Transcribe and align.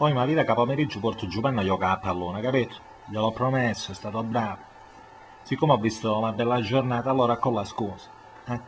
Poi 0.00 0.14
mi 0.14 0.26
vita 0.26 0.44
che 0.44 0.54
pomeriggio 0.54 0.98
porto 0.98 1.26
giù 1.26 1.42
panna 1.42 1.60
a 1.60 1.64
giocare 1.64 1.92
a 1.92 1.98
pallone, 1.98 2.40
capito? 2.40 2.76
Gliel'ho 3.04 3.32
promesso, 3.32 3.92
è 3.92 3.94
stato 3.94 4.22
bravo. 4.22 4.62
Siccome 5.42 5.74
ho 5.74 5.76
visto 5.76 6.16
una 6.16 6.32
bella 6.32 6.58
giornata, 6.62 7.10
allora 7.10 7.36
con 7.36 7.52
la 7.52 7.64
scusa. 7.66 8.08
Eh? 8.46 8.60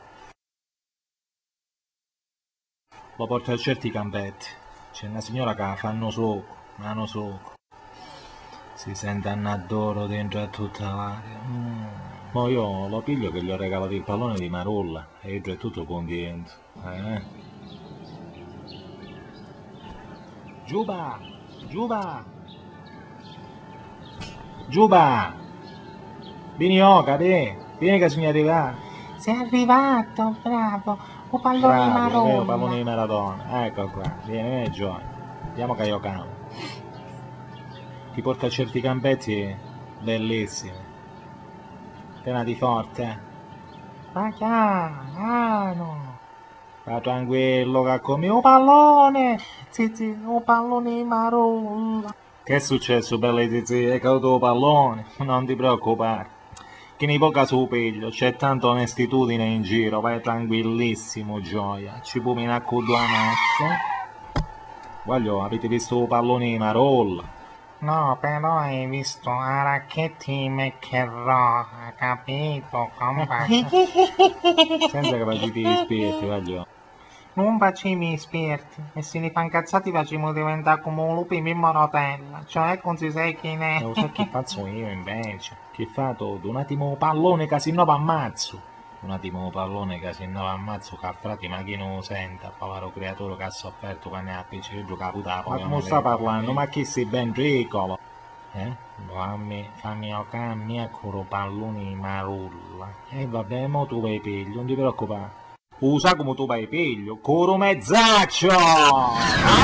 Lo 3.16 3.26
porto 3.26 3.50
a 3.50 3.56
certi 3.56 3.90
campetti. 3.90 4.44
C'è 4.92 5.06
una 5.06 5.22
signora 5.22 5.54
che 5.54 5.74
fanno 5.76 6.10
soco, 6.10 6.54
mano 6.74 7.06
soco. 7.06 7.54
Si 8.74 8.94
sente 8.94 9.30
annadoro 9.30 10.06
dentro 10.06 10.42
a 10.42 10.48
tutta 10.48 10.94
l'aria. 10.94 11.40
Mm. 11.46 11.84
Ma 12.32 12.48
io 12.50 12.88
lo 12.88 13.00
piglio 13.00 13.30
che 13.30 13.42
gli 13.42 13.50
ho 13.50 13.56
regalato 13.56 13.94
il 13.94 14.02
pallone 14.02 14.34
di 14.34 14.50
Marulla 14.50 15.08
e 15.22 15.36
io 15.36 15.42
è 15.50 15.56
tutto 15.56 15.86
contento. 15.86 16.52
Eh? 16.84 17.41
Giuba! 20.64 21.18
Giuba! 21.68 22.24
Giuba! 24.68 25.34
Vieni 26.56 26.80
Oca, 26.80 27.16
te! 27.16 27.56
Vieni 27.78 27.98
che 27.98 28.04
bisogna 28.04 28.28
arrivare! 28.28 28.76
Sei 29.16 29.36
arrivato, 29.36 30.36
bravo! 30.42 30.98
Un 31.30 31.40
pallone 31.40 31.74
Bravo, 31.74 31.92
vero, 31.92 31.98
marrone! 31.98 32.44
pallone 32.44 32.76
di 32.76 32.84
maratona. 32.84 33.66
Ecco 33.66 33.88
qua, 33.88 34.16
vieni, 34.24 34.48
vieni 34.48 34.70
Gioia. 34.70 35.10
Andiamo 35.48 35.74
che 35.74 35.84
giochiamo. 35.84 36.26
Ti 38.12 38.22
porta 38.22 38.46
a 38.46 38.50
certi 38.50 38.80
campetti 38.80 39.56
bellissimi. 40.00 40.76
Tenati 42.22 42.54
forte. 42.54 43.20
Ma 44.12 44.30
chiaro! 44.30 46.11
Va 46.84 47.00
tranquillo 47.00 47.84
che 47.84 48.00
come 48.00 48.28
un 48.28 48.40
pallone! 48.40 49.38
Sì, 49.68 49.92
un 50.24 50.42
pallone 50.42 51.04
marrone! 51.04 52.06
Che 52.42 52.56
è 52.56 52.58
successo, 52.58 53.18
belle 53.18 53.46
tizie? 53.48 53.94
È 53.94 54.00
caduto 54.00 54.34
il 54.34 54.40
pallone? 54.40 55.04
Non 55.18 55.46
ti 55.46 55.54
preoccupare. 55.54 56.40
Che 56.96 57.06
ne 57.06 57.18
poca 57.18 57.44
su 57.44 57.68
piglio, 57.68 58.08
c'è 58.08 58.34
tanta 58.34 58.66
onestitudine 58.66 59.44
in 59.44 59.62
giro, 59.62 60.00
vai 60.00 60.20
tranquillissimo, 60.20 61.40
gioia. 61.40 62.00
Ci 62.00 62.20
puoi 62.20 62.34
minare 62.34 62.64
con 62.64 62.84
due 62.84 62.96
mazze? 62.96 63.78
Voglio, 65.04 65.44
avete 65.44 65.68
visto 65.68 66.00
il 66.00 66.08
pallone 66.08 66.46
di 66.46 66.58
Marolla? 66.58 67.22
No, 67.78 68.16
però 68.20 68.58
hai 68.58 68.86
visto 68.86 69.30
a 69.30 69.62
racchetti 69.62 70.48
McEnroe, 70.48 71.94
capito? 71.96 72.90
Come 72.96 73.26
faccio? 73.26 73.68
Senza 74.88 75.16
che 75.16 75.24
facete 75.24 75.58
gli 75.60 75.74
spiriti, 75.76 76.24
voglio. 76.24 76.66
Non 77.34 77.56
facciamo 77.58 78.04
i 78.04 78.18
spiriti, 78.18 78.82
e 78.92 79.00
se 79.00 79.18
ne 79.18 79.30
fa 79.30 79.40
incazzati 79.40 79.90
facciamo 79.90 80.34
diventare 80.34 80.82
come 80.82 81.00
un 81.00 81.14
lupo 81.14 81.32
in 81.32 81.72
rotella, 81.72 82.44
cioè 82.46 82.78
non 82.84 82.98
si 82.98 83.10
sa 83.10 83.24
chi 83.30 83.56
ne 83.56 83.80
Lo 83.80 83.94
so 83.94 84.10
che 84.12 84.26
faccio 84.30 84.66
io 84.66 84.90
invece. 84.90 85.56
Che 85.70 85.86
fatto? 85.86 86.38
Un 86.42 86.56
attimo 86.56 86.94
pallone 86.96 87.46
che 87.46 87.58
si 87.58 87.72
nuova 87.72 87.94
ammazzo. 87.94 88.60
Un 89.00 89.10
attimo 89.12 89.50
pallone 89.50 89.98
che 89.98 90.12
si 90.12 90.26
nuova 90.26 90.50
ammazzo 90.50 90.96
che 90.96 91.10
frati 91.18 91.48
ma 91.48 91.62
chi 91.62 91.74
non 91.74 91.94
lo 91.94 92.02
senta, 92.02 92.52
povero 92.56 92.90
creatore 92.90 93.36
che 93.36 93.44
ha 93.44 93.50
sofferto 93.50 94.10
quando 94.10 94.30
è 94.30 94.34
a 94.34 94.44
piacere 94.46 94.84
giocare 94.84 95.12
puttana. 95.12 95.42
Ma 95.46 95.58
come 95.58 95.80
sta 95.80 96.02
parlando? 96.02 96.52
Ma 96.52 96.66
chi 96.66 96.84
sei 96.84 97.06
ben 97.06 97.32
piccolo? 97.32 97.98
Eh? 98.52 98.76
Fammi, 99.06 99.70
fammi 99.72 100.12
a 100.12 100.54
me 100.54 100.90
con 100.90 101.18
i 101.18 101.24
palloni 101.26 101.94
marulla. 101.94 102.92
E 103.08 103.26
vabbè, 103.26 103.66
mo 103.68 103.86
tu 103.86 104.02
vai 104.02 104.20
piglio, 104.20 104.56
non 104.56 104.66
ti 104.66 104.74
preoccupare. 104.74 105.40
Usa 105.82 106.14
come 106.14 106.34
tu 106.36 106.46
vai 106.46 106.68
piglio, 106.68 107.18
coro 107.18 107.56
mezzaccio! 107.56 108.50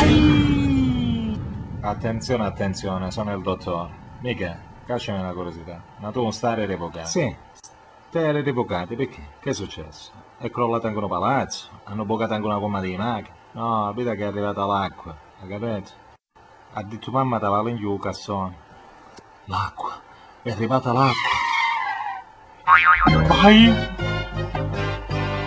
Ai! 0.00 1.41
Attenzione, 1.80 2.44
attenzione, 2.44 3.12
sono 3.12 3.33
il 3.33 3.41
dottore. 3.41 3.92
Mica, 4.19 4.58
cacciami 4.84 5.20
una 5.20 5.33
curiosità. 5.33 5.80
Ma 5.98 6.11
tu 6.11 6.20
non 6.20 6.33
stai 6.33 6.66
revocato? 6.66 7.06
Sì. 7.06 7.33
Stai 8.08 8.42
revocato 8.42 8.96
perché? 8.96 9.28
Che 9.39 9.51
è 9.51 9.52
successo? 9.52 10.11
È 10.39 10.51
crollato 10.51 10.89
anche 10.89 10.98
un 10.98 11.07
palazzo? 11.07 11.68
Hanno 11.84 12.05
bucato 12.05 12.34
anche 12.34 12.46
una 12.46 12.58
gomma 12.58 12.80
di 12.80 12.96
macchina? 12.96 13.36
No, 13.52 13.92
vedi 13.95 14.11
che 14.17 14.24
è 14.24 14.27
arrivata 14.27 14.67
l'acqua, 14.67 15.17
hai 15.40 15.48
capito? 15.48 15.92
Ha 16.73 16.83
detto 16.83 17.12
mamma 17.12 17.39
te 17.39 17.46
la 17.46 17.62
giù 17.77 17.95
il 17.95 18.01
cassone. 18.01 18.57
L'acqua, 19.45 20.01
è 20.42 20.51
arrivata 20.51 20.92
l'acqua. 20.92 21.28
Vai! 23.28 23.98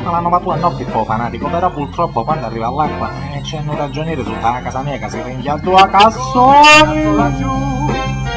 Ma 0.03 0.11
l'hanno 0.11 0.29
fatto 0.29 0.51
a 0.51 0.55
no 0.55 0.71
po' 0.71 1.05
fanatico, 1.05 1.47
però 1.47 1.69
purtroppo 1.69 2.23
quando 2.23 2.47
arriva 2.47 2.69
l'acqua 2.69 3.11
eh, 3.33 3.41
c'è 3.41 3.59
un 3.59 3.75
ragioniere 3.75 4.23
sotto 4.23 4.39
la 4.41 4.61
casa 4.61 4.81
mia 4.81 4.97
che 4.97 5.09
si 5.09 5.21
ringhia 5.21 5.55
due 5.57 5.89
cassoni! 5.89 7.15
laggiù, 7.15 7.51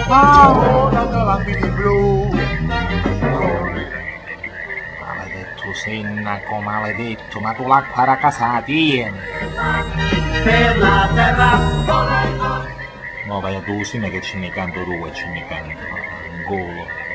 ora 0.08 1.38
blu. 1.74 2.28
Maledetto 5.00 5.74
sindaco, 5.74 6.60
maledetto, 6.60 7.40
ma 7.40 7.52
tu 7.54 7.66
l'acqua 7.66 8.02
era 8.02 8.16
casa 8.16 8.52
la 8.52 8.60
tieni! 8.60 9.18
Per 10.42 10.78
la 10.78 11.08
terra, 11.14 11.58
No, 13.26 13.40
vai 13.40 13.56
a 13.56 13.60
tu 13.62 13.82
sì 13.84 13.98
che 13.98 14.20
ci 14.20 14.38
ne 14.38 14.50
canto 14.50 14.84
due, 14.84 15.10
ci 15.14 15.26
ne 15.28 15.46
canto. 15.46 15.82
Golo. 16.46 17.13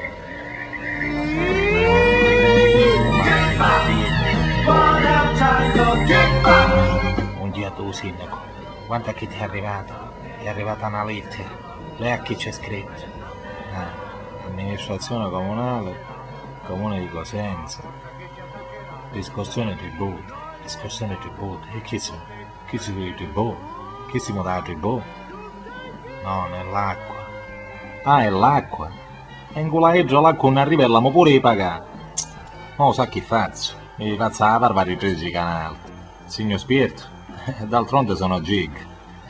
Tu 7.90 7.92
sindaco, 7.92 8.38
guarda 8.86 9.14
che 9.14 9.28
ti 9.28 9.36
è 9.36 9.44
arrivata. 9.44 10.12
È 10.38 10.48
arrivata 10.48 10.88
una 10.88 11.04
lettera. 11.04 11.50
Lei 11.98 12.12
a 12.12 12.20
chi 12.20 12.36
c'è 12.36 12.52
scritto? 12.52 13.02
Ah, 13.74 14.48
amministrazione 14.48 15.30
comunale, 15.30 16.06
comune 16.66 17.00
di 17.00 17.10
Cosenza. 17.10 17.82
Riscossione 19.12 19.76
tributi, 19.76 20.32
riscossione 20.62 21.18
tributi. 21.18 21.68
E 21.74 21.82
chi 21.82 22.00
sono? 22.00 22.22
Chi 22.68 22.78
si 22.78 22.92
vede 22.92 23.08
i 23.08 23.16
tributi? 23.16 23.62
Chi 24.12 24.20
si 24.20 24.34
muove 24.34 24.62
tributi? 24.64 25.06
No, 26.24 26.48
nell'acqua. 26.48 27.16
Ah, 28.04 28.24
è 28.24 28.30
l'acqua. 28.30 28.90
E 29.52 29.60
in 29.60 29.70
quella 29.70 29.96
eggia 29.96 30.20
l'acqua 30.20 30.50
non 30.50 30.60
arriva 30.60 30.84
e 30.84 30.88
l'amo 30.88 31.12
pure 31.12 31.32
di 31.32 31.40
pagare. 31.40 31.86
Non 32.78 32.94
sa 32.94 33.08
che 33.08 33.22
faccio. 33.22 33.74
Mi 33.96 34.16
faccio 34.16 34.44
la 34.46 34.60
barba 34.60 34.84
di 34.84 34.96
13 34.96 35.32
canali. 35.32 35.78
Signor 36.26 36.60
Spirito, 36.60 37.18
d'altronde 37.60 38.16
sono 38.16 38.42
Gig. 38.42 38.72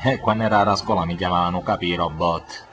E 0.02 0.20
quando 0.20 0.44
era 0.44 0.62
a 0.62 0.76
scuola 0.76 1.06
mi 1.06 1.16
chiamavano 1.16 1.62
capi 1.62 1.96
robot. 1.96 2.66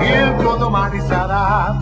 Il 0.00 0.36
tuo 0.38 0.56
domani 0.56 1.00
sarà 1.00 1.76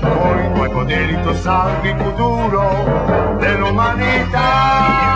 con 0.00 0.38
i 0.38 0.52
tuoi 0.54 0.70
poteri 0.70 1.20
tu 1.22 1.32
salvi 1.34 1.90
il 1.90 1.96
futuro 1.98 3.36
dell'umanità. 3.38 5.11